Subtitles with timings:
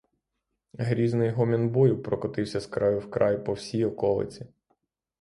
[0.73, 4.47] Грізний гомін бою прокотився з краю в край по всій околиці.